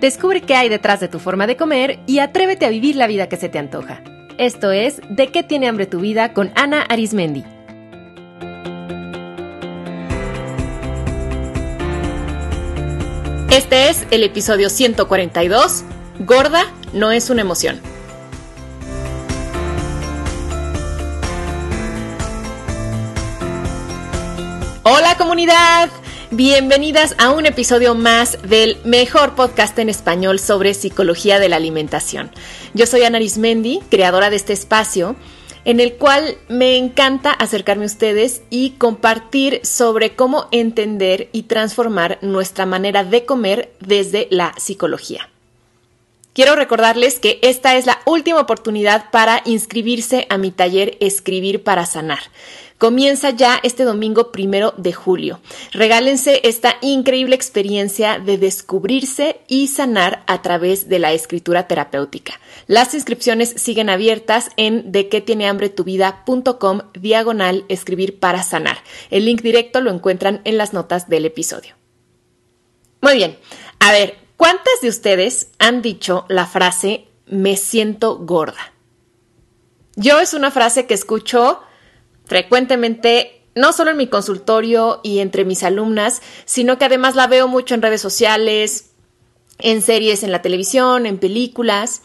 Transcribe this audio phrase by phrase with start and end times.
[0.00, 3.28] Descubre qué hay detrás de tu forma de comer y atrévete a vivir la vida
[3.28, 4.02] que se te antoja.
[4.36, 7.44] Esto es De qué tiene hambre tu vida con Ana Arismendi.
[13.50, 15.84] Este es el episodio 142.
[16.18, 17.80] Gorda no es una emoción.
[24.82, 25.88] Hola comunidad,
[26.30, 32.30] bienvenidas a un episodio más del mejor podcast en español sobre psicología de la alimentación.
[32.74, 35.16] Yo soy Ana Arismendi, creadora de este espacio
[35.64, 42.18] en el cual me encanta acercarme a ustedes y compartir sobre cómo entender y transformar
[42.22, 45.28] nuestra manera de comer desde la psicología.
[46.34, 51.86] Quiero recordarles que esta es la última oportunidad para inscribirse a mi taller Escribir para
[51.86, 52.20] Sanar.
[52.78, 55.40] Comienza ya este domingo primero de julio.
[55.72, 62.38] Regálense esta increíble experiencia de descubrirse y sanar a través de la escritura terapéutica.
[62.66, 68.76] Las inscripciones siguen abiertas en de qué tiene hambre tu vida.com diagonal escribir para sanar.
[69.10, 71.76] El link directo lo encuentran en las notas del episodio.
[73.00, 73.38] Muy bien,
[73.80, 78.72] a ver, ¿cuántas de ustedes han dicho la frase me siento gorda?
[79.94, 81.62] Yo es una frase que escucho
[82.26, 87.48] frecuentemente, no solo en mi consultorio y entre mis alumnas, sino que además la veo
[87.48, 88.90] mucho en redes sociales,
[89.58, 92.02] en series en la televisión, en películas.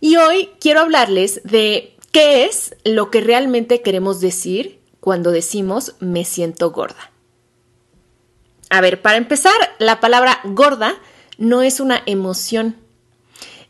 [0.00, 6.24] Y hoy quiero hablarles de qué es lo que realmente queremos decir cuando decimos me
[6.24, 7.10] siento gorda.
[8.70, 10.94] A ver, para empezar, la palabra gorda
[11.38, 12.76] no es una emoción,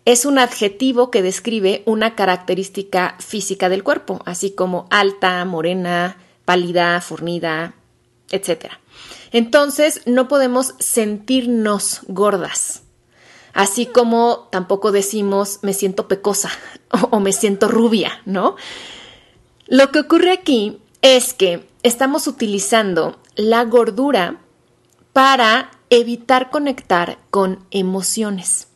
[0.08, 6.98] es un adjetivo que describe una característica física del cuerpo, así como alta, morena, pálida,
[7.02, 7.74] fornida,
[8.30, 8.72] etc.
[9.32, 12.84] Entonces, no podemos sentirnos gordas,
[13.52, 16.52] así como tampoco decimos me siento pecosa
[17.10, 18.56] o, me siento rubia, ¿no?
[19.66, 24.40] Lo que ocurre aquí es que estamos utilizando la gordura
[25.12, 28.67] para evitar conectar con emociones.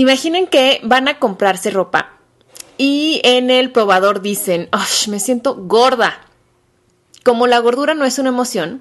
[0.00, 2.12] Imaginen que van a comprarse ropa
[2.78, 4.70] y en el probador dicen,
[5.08, 6.26] me siento gorda.
[7.22, 8.80] Como la gordura no es una emoción,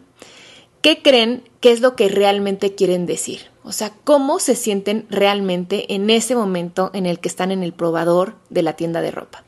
[0.81, 3.52] ¿qué creen que es lo que realmente quieren decir?
[3.63, 7.74] O sea, ¿cómo se sienten realmente en ese momento en el que están en el
[7.74, 9.44] probador de la tienda de ropa?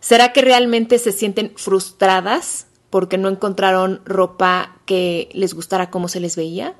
[0.00, 6.18] ¿Será que realmente se sienten frustradas porque no encontraron ropa que les gustara como se
[6.18, 6.74] les veía?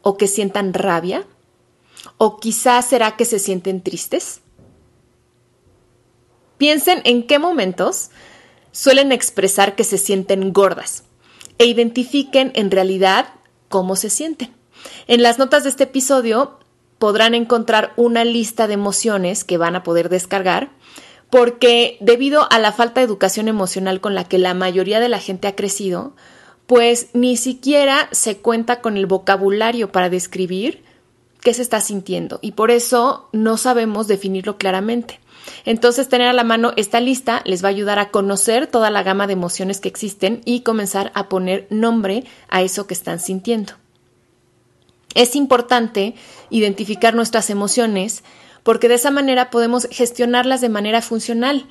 [0.00, 1.26] ¿O que sientan rabia?
[2.18, 4.40] ¿O quizás será que se sienten tristes?
[6.58, 8.10] Piensen en qué momentos
[8.72, 11.04] suelen expresar que se sienten gordas
[11.58, 13.28] e identifiquen en realidad
[13.68, 14.54] cómo se sienten.
[15.06, 16.58] En las notas de este episodio
[16.98, 20.70] podrán encontrar una lista de emociones que van a poder descargar
[21.30, 25.18] porque debido a la falta de educación emocional con la que la mayoría de la
[25.18, 26.14] gente ha crecido,
[26.66, 30.84] pues ni siquiera se cuenta con el vocabulario para describir
[31.46, 35.20] qué se está sintiendo y por eso no sabemos definirlo claramente.
[35.64, 39.04] Entonces, tener a la mano esta lista les va a ayudar a conocer toda la
[39.04, 43.74] gama de emociones que existen y comenzar a poner nombre a eso que están sintiendo.
[45.14, 46.16] Es importante
[46.50, 48.24] identificar nuestras emociones
[48.64, 51.68] porque de esa manera podemos gestionarlas de manera funcional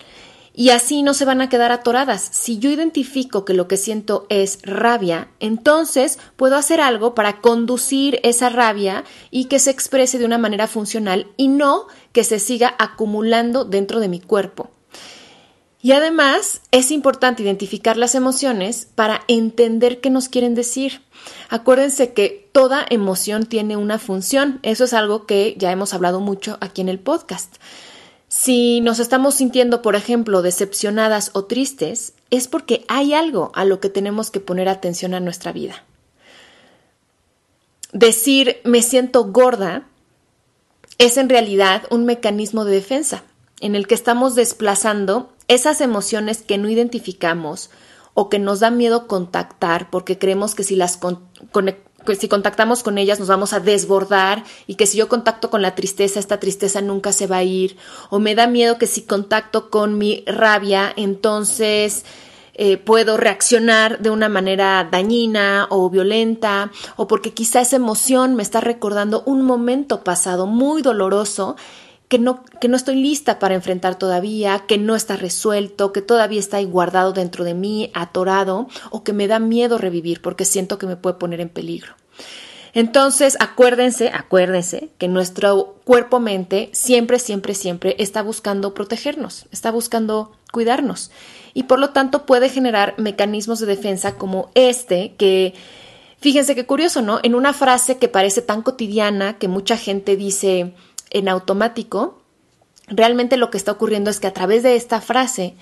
[0.55, 2.27] y así no se van a quedar atoradas.
[2.31, 8.19] Si yo identifico que lo que siento es rabia, entonces puedo hacer algo para conducir
[8.23, 12.73] esa rabia y que se exprese de una manera funcional y no que se siga
[12.79, 14.71] acumulando dentro de mi cuerpo.
[15.81, 21.03] Y además es importante identificar las emociones para entender qué nos quieren decir.
[21.49, 24.59] Acuérdense que toda emoción tiene una función.
[24.63, 27.57] Eso es algo que ya hemos hablado mucho aquí en el podcast.
[28.38, 33.79] Si nos estamos sintiendo, por ejemplo, decepcionadas o tristes, es porque hay algo a lo
[33.79, 35.85] que tenemos que poner atención a nuestra vida.
[37.93, 39.87] Decir me siento gorda
[40.97, 43.23] es en realidad un mecanismo de defensa
[43.61, 47.70] en el que estamos desplazando esas emociones que no identificamos
[48.16, 50.99] o que nos da miedo contactar porque creemos que si las
[52.05, 55.61] que si contactamos con ellas nos vamos a desbordar y que si yo contacto con
[55.61, 57.78] la tristeza, esta tristeza nunca se va a ir,
[58.09, 62.05] o me da miedo que si contacto con mi rabia, entonces
[62.57, 68.43] eh, puedo reaccionar de una manera dañina o violenta, o porque quizá esa emoción me
[68.43, 71.58] está recordando un momento pasado muy doloroso
[72.07, 76.40] que no, que no estoy lista para enfrentar todavía, que no está resuelto, que todavía
[76.40, 80.78] está ahí guardado dentro de mí, atorado, o que me da miedo revivir porque siento
[80.78, 81.93] que me puede poner en peligro.
[82.73, 91.09] Entonces, acuérdense, acuérdense que nuestro cuerpo-mente siempre, siempre, siempre está buscando protegernos, está buscando cuidarnos
[91.53, 95.53] y por lo tanto puede generar mecanismos de defensa como este que
[96.19, 97.19] fíjense qué curioso, ¿no?
[97.23, 100.73] En una frase que parece tan cotidiana que mucha gente dice
[101.16, 102.22] en automático,
[102.88, 105.56] realmente lo que está ocurriendo es que a través de esta frase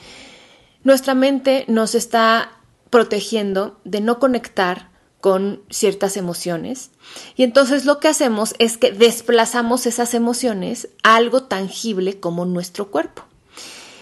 [0.83, 2.51] nuestra mente nos está
[2.89, 4.91] protegiendo de no conectar
[5.21, 6.89] con ciertas emociones.
[7.37, 12.91] Y entonces lo que hacemos es que desplazamos esas emociones a algo tangible como nuestro
[12.91, 13.23] cuerpo.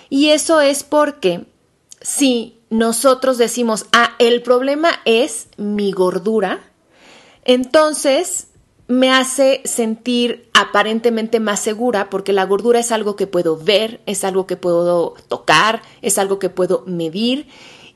[0.10, 1.46] Y eso es porque
[2.02, 6.64] si nosotros decimos, ah, el problema es mi gordura,
[7.44, 8.48] entonces
[8.92, 14.26] me hace sentir aparentemente más segura porque la gordura es algo que puedo ver, es
[14.26, 17.48] algo que puedo tocar, es algo que puedo medir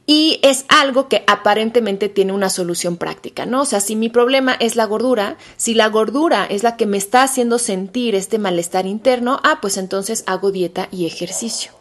[0.05, 3.63] y es algo que aparentemente tiene una solución práctica, ¿no?
[3.63, 6.97] O sea, si mi problema es la gordura, si la gordura es la que me
[6.97, 11.71] está haciendo sentir este malestar interno, ah, pues entonces hago dieta y ejercicio.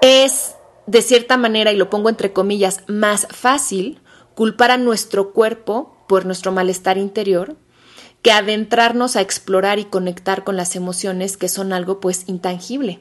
[0.00, 0.54] Es,
[0.86, 4.00] de cierta manera, y lo pongo entre comillas, más fácil
[4.34, 7.56] culpar a nuestro cuerpo por nuestro malestar interior
[8.26, 12.98] que adentrarnos a explorar y conectar con las emociones que son algo pues intangible,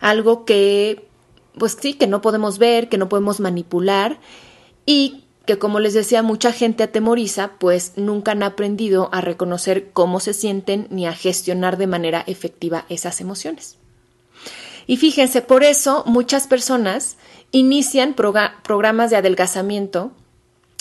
[0.00, 1.08] algo que
[1.56, 4.20] pues sí, que no podemos ver, que no podemos manipular
[4.84, 10.20] y que como les decía mucha gente atemoriza, pues nunca han aprendido a reconocer cómo
[10.20, 13.78] se sienten ni a gestionar de manera efectiva esas emociones.
[14.86, 17.16] Y fíjense, por eso muchas personas
[17.50, 20.12] inician programas de adelgazamiento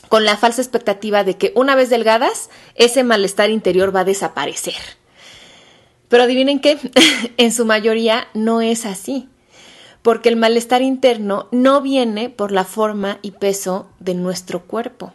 [0.08, 4.76] con la falsa expectativa de que una vez delgadas, ese malestar interior va a desaparecer.
[6.08, 6.78] Pero adivinen qué,
[7.38, 9.30] en su mayoría no es así
[10.02, 15.14] porque el malestar interno no viene por la forma y peso de nuestro cuerpo,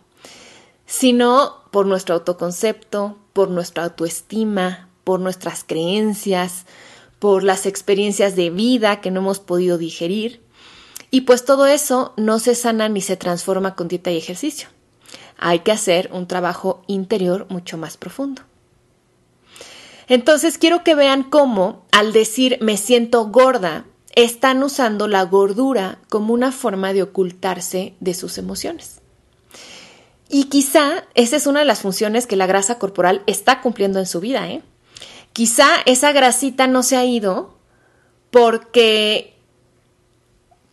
[0.87, 6.67] sino por nuestro autoconcepto, por nuestra autoestima, por nuestras creencias,
[7.19, 10.44] por las experiencias de vida que no hemos podido digerir.
[11.15, 14.67] Y pues todo eso no se sana ni se transforma con dieta y ejercicio.
[15.39, 18.43] Hay que hacer un trabajo interior mucho más profundo.
[20.09, 23.85] Entonces quiero que vean cómo al decir me siento gorda,
[24.17, 29.01] están usando la gordura como una forma de ocultarse de sus emociones.
[30.29, 34.07] Y quizá esa es una de las funciones que la grasa corporal está cumpliendo en
[34.07, 34.51] su vida.
[34.51, 34.63] ¿eh?
[35.33, 37.57] Quizá esa grasita no se ha ido
[38.33, 39.34] porque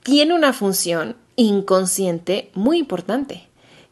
[0.03, 3.48] tiene una función inconsciente muy importante,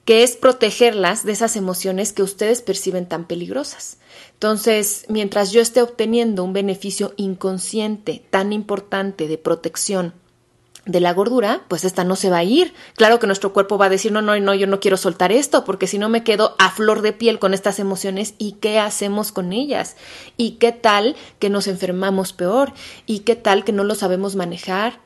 [0.06, 3.98] que es protegerlas de esas emociones que ustedes perciben tan peligrosas.
[4.34, 10.14] Entonces, mientras yo esté obteniendo un beneficio inconsciente tan importante de protección
[10.86, 12.74] de la gordura, pues esta no se va a ir.
[12.96, 15.64] Claro que nuestro cuerpo va a decir, no, no, no, yo no quiero soltar esto,
[15.64, 19.32] porque si no me quedo a flor de piel con estas emociones, ¿y qué hacemos
[19.32, 19.96] con ellas?
[20.38, 22.74] ¿Y qué tal que nos enfermamos peor?
[23.06, 25.00] ¿Y qué tal que no lo sabemos manejar?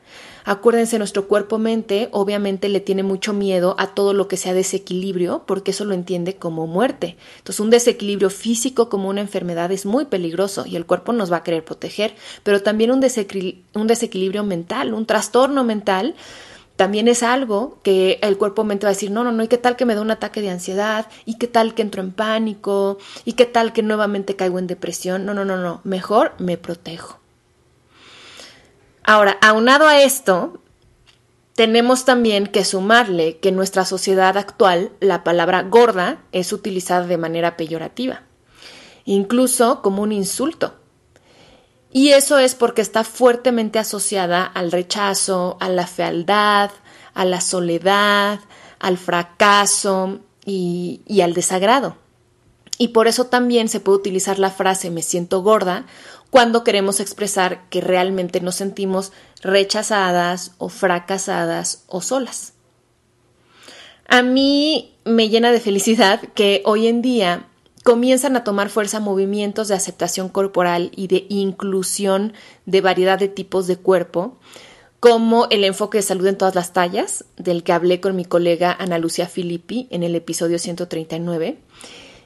[0.46, 5.70] Acuérdense, nuestro cuerpo-mente obviamente le tiene mucho miedo a todo lo que sea desequilibrio, porque
[5.70, 7.16] eso lo entiende como muerte.
[7.38, 11.38] Entonces, un desequilibrio físico como una enfermedad es muy peligroso y el cuerpo nos va
[11.38, 13.02] a querer proteger, pero también un,
[13.74, 16.14] un desequilibrio mental, un trastorno mental,
[16.76, 19.58] también es algo que el cuerpo mente va a decir, no, no, no, ¿y qué
[19.58, 21.06] tal que me da un ataque de ansiedad?
[21.24, 22.98] ¿Y qué tal que entro en pánico?
[23.24, 25.24] ¿Y qué tal que nuevamente caigo en depresión?
[25.24, 27.23] No, no, no, no, mejor me protejo.
[29.04, 30.62] Ahora, aunado a esto,
[31.54, 37.18] tenemos también que sumarle que en nuestra sociedad actual la palabra gorda es utilizada de
[37.18, 38.22] manera peyorativa,
[39.04, 40.74] incluso como un insulto.
[41.92, 46.70] Y eso es porque está fuertemente asociada al rechazo, a la fealdad,
[47.12, 48.40] a la soledad,
[48.80, 51.96] al fracaso y, y al desagrado.
[52.78, 55.84] Y por eso también se puede utilizar la frase me siento gorda
[56.34, 62.54] cuando queremos expresar que realmente nos sentimos rechazadas o fracasadas o solas.
[64.08, 67.46] A mí me llena de felicidad que hoy en día
[67.84, 72.32] comienzan a tomar fuerza movimientos de aceptación corporal y de inclusión
[72.66, 74.36] de variedad de tipos de cuerpo,
[74.98, 78.76] como el enfoque de salud en todas las tallas, del que hablé con mi colega
[78.76, 81.58] Ana Lucia Filippi en el episodio 139,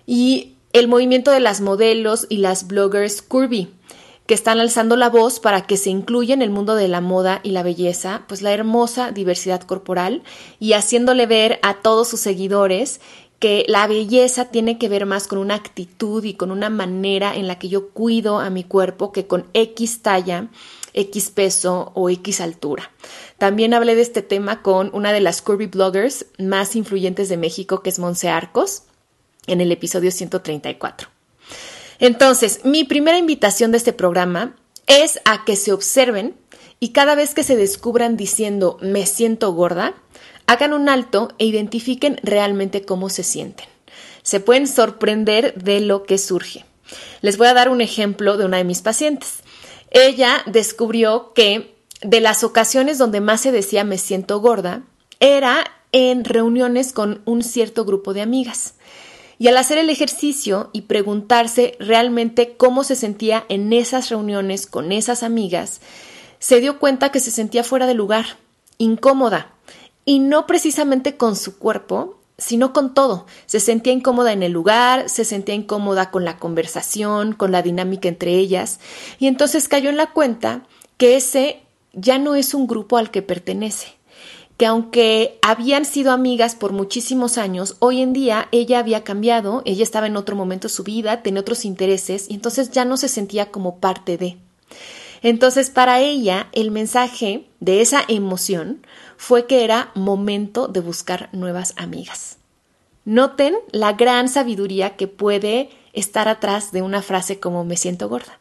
[0.07, 3.75] y el movimiento de las modelos y las bloggers curvy,
[4.29, 7.41] que están alzando la voz para que se incluya en el mundo de la moda
[7.43, 10.23] y la belleza, pues la hermosa diversidad corporal
[10.61, 13.01] y haciéndole ver a todos sus seguidores
[13.39, 17.47] que la belleza tiene que ver más con una actitud y con una manera en
[17.47, 20.49] la que yo cuido a mi cuerpo que con X talla,
[20.93, 22.91] X peso o X altura.
[23.39, 27.83] También hablé de este tema con una de las curvy bloggers más influyentes de México,
[27.83, 28.83] que es Monse Arcos
[29.47, 31.18] en el episodio 134.
[31.99, 36.37] Entonces, mi primera invitación de este programa es a que se observen
[36.81, 39.95] y cada vez que se descubran diciendo me siento gorda,
[40.47, 43.67] hagan un alto e identifiquen realmente cómo se sienten.
[44.23, 46.65] Se pueden sorprender de lo que surge.
[47.21, 49.41] Les voy a dar un ejemplo de una de mis pacientes.
[49.91, 54.83] Ella descubrió que de las ocasiones donde más se decía me siento gorda,
[55.21, 58.75] era en reuniones con un cierto grupo de amigas.
[59.39, 64.91] Y al hacer el ejercicio y preguntarse realmente cómo se sentía en esas reuniones con
[64.91, 65.81] esas amigas,
[66.41, 68.27] se dio cuenta que se sentía fuera de lugar,
[68.79, 69.53] incómoda,
[70.05, 73.27] y no precisamente con su cuerpo, sino con todo.
[73.47, 78.09] Se sentía incómoda en el lugar, se sentía incómoda con la conversación, con la dinámica
[78.09, 78.81] entre ellas,
[79.19, 80.63] y entonces cayó en la cuenta
[80.97, 83.98] que ese ya no es un grupo al que pertenece
[84.59, 89.85] que aunque habían sido amigas por muchísimos años, hoy en día ella había cambiado, ella
[89.85, 93.09] estaba en otro momento de su vida, tenía otros intereses y entonces ya no se
[93.09, 94.37] sentía como parte de.
[95.23, 98.85] Entonces, para ella, el mensaje de esa emoción
[99.17, 102.39] fue que era momento de buscar nuevas amigas.
[103.05, 108.41] Noten la gran sabiduría que puede estar atrás de una frase como me siento gorda.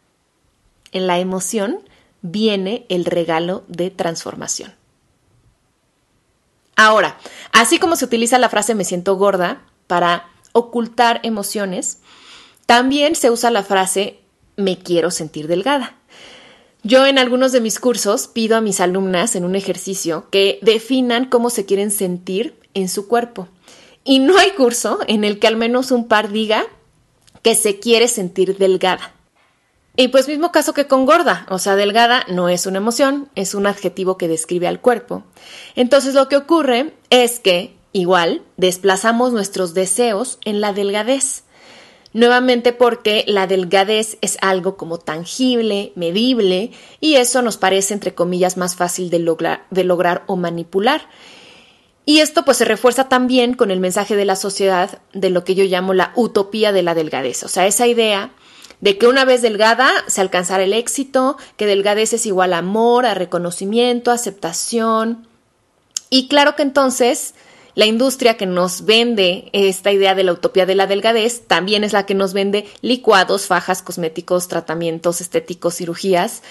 [0.92, 1.80] En la emoción
[2.24, 4.74] viene el regalo de transformación.
[6.78, 7.18] Ahora,
[7.52, 11.98] así como se utiliza la frase me siento gorda para ocultar emociones,
[12.68, 14.20] también se usa la frase
[14.56, 15.96] me quiero sentir delgada.
[16.84, 21.26] Yo en algunos de mis cursos pido a mis alumnas en un ejercicio que definan
[21.26, 23.48] cómo se quieren sentir en su cuerpo.
[24.04, 26.64] Y no hay curso en el que al menos un par diga
[27.42, 29.17] que se quiere sentir delgada.
[30.00, 33.56] Y pues mismo caso que con gorda, o sea, delgada no es una emoción, es
[33.56, 35.24] un adjetivo que describe al cuerpo.
[35.76, 41.46] Entonces lo que ocurre es que, igual, desplazamos nuestros deseos en la delgadez.
[42.14, 48.56] Nuevamente porque la delgadez es algo como tangible, medible, y eso nos parece, entre comillas,
[48.56, 51.10] más fácil de, lograr, de lograr o manipular.
[52.06, 55.56] Y esto pues se refuerza también con el mensaje de la sociedad de lo que
[55.56, 58.32] yo llamo la utopía de la delgadez, o sea, esa idea
[58.82, 63.06] de que una vez delgada se alcanzará el éxito, que delgadez es igual a amor,
[63.06, 65.28] a reconocimiento, aceptación.
[66.10, 67.34] Y claro que entonces
[67.78, 71.94] la industria que nos vende esta idea de la utopía de la delgadez también es
[71.94, 76.42] la que nos vende licuados, fajas, cosméticos, tratamientos estéticos, cirugías,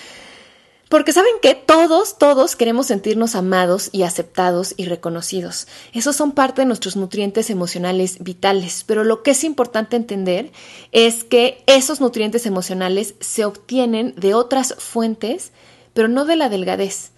[0.88, 5.66] porque saben que todos, todos queremos sentirnos amados y aceptados y reconocidos.
[5.92, 10.52] Esos son parte de nuestros nutrientes emocionales vitales, pero lo que es importante entender
[10.92, 15.52] es que esos nutrientes emocionales se obtienen de otras fuentes,
[15.92, 17.10] pero no de la delgadez.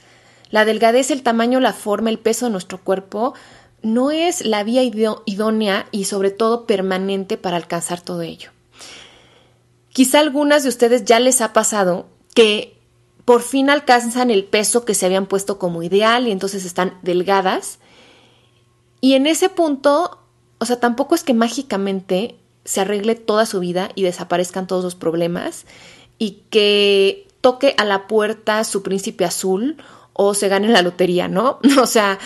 [0.50, 3.34] La delgadez, el tamaño, la forma, el peso de nuestro cuerpo
[3.82, 8.50] no es la vía idónea y sobre todo permanente para alcanzar todo ello.
[9.90, 12.77] Quizá algunas de ustedes ya les ha pasado que
[13.28, 17.78] por fin alcanzan el peso que se habían puesto como ideal y entonces están delgadas.
[19.02, 20.20] Y en ese punto,
[20.56, 24.94] o sea, tampoco es que mágicamente se arregle toda su vida y desaparezcan todos los
[24.94, 25.66] problemas
[26.16, 29.76] y que toque a la puerta su príncipe azul
[30.14, 31.58] o se gane la lotería, ¿no?
[31.82, 32.18] O sea,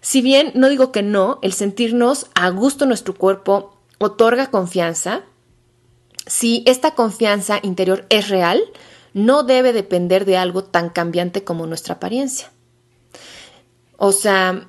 [0.00, 5.20] si bien no digo que no, el sentirnos a gusto en nuestro cuerpo otorga confianza,
[6.26, 8.64] si esta confianza interior es real,
[9.16, 12.52] no debe depender de algo tan cambiante como nuestra apariencia.
[13.96, 14.68] O sea,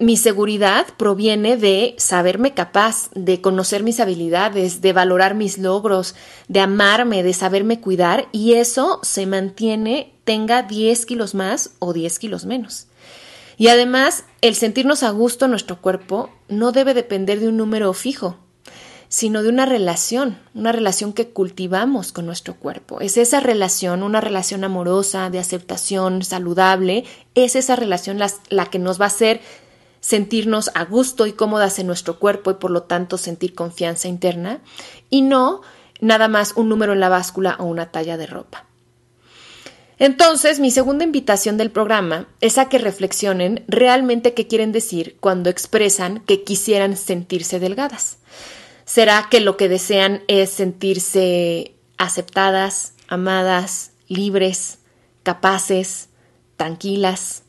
[0.00, 6.16] mi seguridad proviene de saberme capaz, de conocer mis habilidades, de valorar mis logros,
[6.48, 12.18] de amarme, de saberme cuidar y eso se mantiene tenga 10 kilos más o 10
[12.18, 12.88] kilos menos.
[13.56, 17.92] Y además, el sentirnos a gusto en nuestro cuerpo no debe depender de un número
[17.92, 18.38] fijo,
[19.14, 23.00] sino de una relación, una relación que cultivamos con nuestro cuerpo.
[23.00, 27.04] Es esa relación, una relación amorosa, de aceptación, saludable,
[27.36, 29.40] es esa relación la, que nos va a hacer
[30.00, 34.58] sentirnos a gusto y cómodas en nuestro cuerpo y por lo tanto sentir confianza interna
[35.10, 35.60] y no
[36.00, 38.64] nada más un número en la báscula o una talla de ropa.
[40.00, 45.50] Entonces, mi segunda invitación del programa es a que reflexionen realmente qué quieren decir cuando
[45.50, 48.18] expresan que quisieran sentirse delgadas.
[48.84, 54.78] ¿Será que lo que desean es sentirse aceptadas, amadas, libres,
[55.22, 56.08] capaces,
[56.56, 57.42] tranquilas?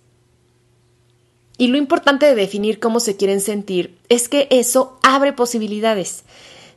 [1.58, 6.24] Y lo importante de definir cómo se quieren sentir es que eso abre posibilidades.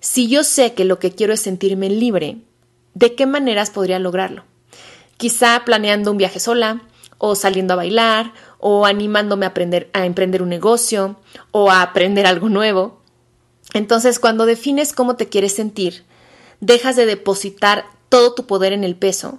[0.01, 2.39] Si yo sé que lo que quiero es sentirme libre,
[2.95, 4.45] ¿de qué maneras podría lograrlo?
[5.17, 6.83] Quizá planeando un viaje sola,
[7.19, 11.17] o saliendo a bailar, o animándome a, aprender, a emprender un negocio,
[11.51, 12.98] o a aprender algo nuevo.
[13.75, 16.05] Entonces, cuando defines cómo te quieres sentir,
[16.61, 19.39] dejas de depositar todo tu poder en el peso,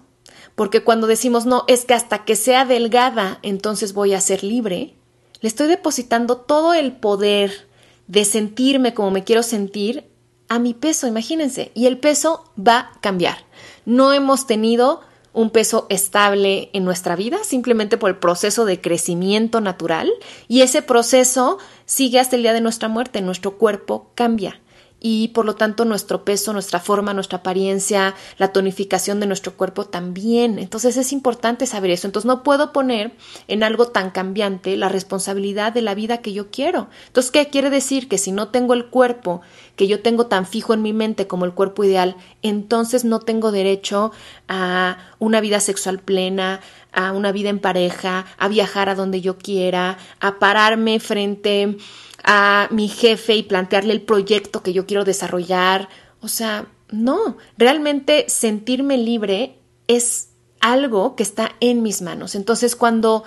[0.55, 4.95] porque cuando decimos, no, es que hasta que sea delgada, entonces voy a ser libre,
[5.41, 7.67] le estoy depositando todo el poder
[8.07, 10.09] de sentirme como me quiero sentir
[10.49, 13.45] a mi peso, imagínense, y el peso va a cambiar.
[13.85, 15.01] No hemos tenido
[15.33, 20.11] un peso estable en nuestra vida simplemente por el proceso de crecimiento natural
[20.47, 24.59] y ese proceso sigue hasta el día de nuestra muerte, nuestro cuerpo cambia
[24.99, 29.85] y por lo tanto nuestro peso, nuestra forma, nuestra apariencia, la tonificación de nuestro cuerpo
[29.85, 30.59] también.
[30.59, 32.07] Entonces es importante saber eso.
[32.07, 33.13] Entonces no puedo poner
[33.47, 36.89] en algo tan cambiante la responsabilidad de la vida que yo quiero.
[37.07, 38.07] Entonces, ¿qué quiere decir?
[38.09, 39.41] Que si no tengo el cuerpo
[39.75, 43.51] que yo tengo tan fijo en mi mente como el cuerpo ideal, entonces no tengo
[43.51, 44.11] derecho
[44.49, 46.59] a una vida sexual plena,
[46.91, 51.77] a una vida en pareja, a viajar a donde yo quiera, a pararme frente
[52.31, 55.89] a mi jefe y plantearle el proyecto que yo quiero desarrollar.
[56.21, 59.57] O sea, no, realmente sentirme libre
[59.87, 62.35] es algo que está en mis manos.
[62.35, 63.23] Entonces, cuando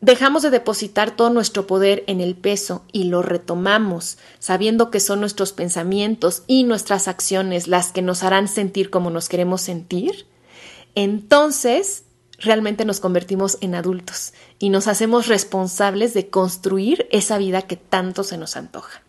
[0.00, 5.20] dejamos de depositar todo nuestro poder en el peso y lo retomamos, sabiendo que son
[5.20, 10.26] nuestros pensamientos y nuestras acciones las que nos harán sentir como nos queremos sentir,
[10.96, 12.02] entonces
[12.42, 18.24] realmente nos convertimos en adultos y nos hacemos responsables de construir esa vida que tanto
[18.24, 19.02] se nos antoja.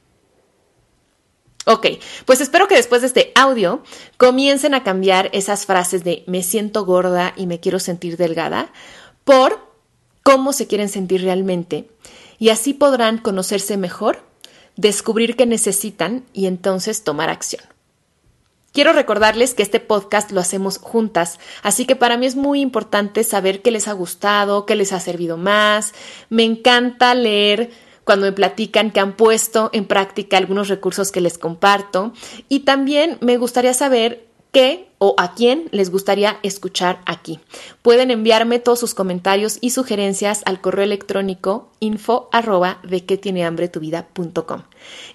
[1.65, 1.87] Ok,
[2.25, 3.83] pues espero que después de este audio
[4.17, 8.71] comiencen a cambiar esas frases de me siento gorda y me quiero sentir delgada
[9.23, 9.59] por
[10.23, 11.89] cómo se quieren sentir realmente
[12.37, 14.19] y así podrán conocerse mejor,
[14.75, 17.63] descubrir qué necesitan y entonces tomar acción.
[18.73, 23.23] Quiero recordarles que este podcast lo hacemos juntas, así que para mí es muy importante
[23.23, 25.93] saber qué les ha gustado, qué les ha servido más.
[26.29, 27.69] Me encanta leer
[28.03, 32.13] cuando me platican que han puesto en práctica algunos recursos que les comparto
[32.49, 37.41] y también me gustaría saber qué o a quién les gustaría escuchar aquí.
[37.81, 43.43] Pueden enviarme todos sus comentarios y sugerencias al correo electrónico info arroba de que tiene
[43.43, 43.81] hambre tu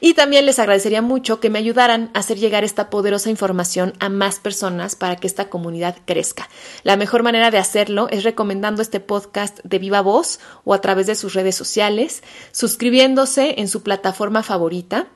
[0.00, 4.10] Y también les agradecería mucho que me ayudaran a hacer llegar esta poderosa información a
[4.10, 6.50] más personas para que esta comunidad crezca.
[6.82, 11.06] La mejor manera de hacerlo es recomendando este podcast de viva voz o a través
[11.06, 12.22] de sus redes sociales,
[12.52, 15.06] suscribiéndose en su plataforma favorita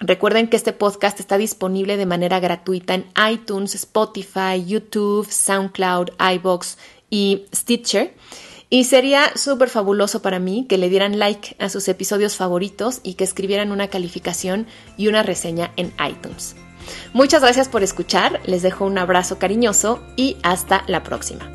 [0.00, 6.78] Recuerden que este podcast está disponible de manera gratuita en iTunes, Spotify, YouTube, SoundCloud, iBox
[7.10, 8.14] y Stitcher.
[8.70, 13.14] Y sería súper fabuloso para mí que le dieran like a sus episodios favoritos y
[13.14, 16.54] que escribieran una calificación y una reseña en iTunes.
[17.12, 21.50] Muchas gracias por escuchar, les dejo un abrazo cariñoso y hasta la próxima.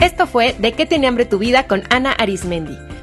[0.00, 2.87] Esto fue De qué tiene hambre tu vida con Ana Arismendi.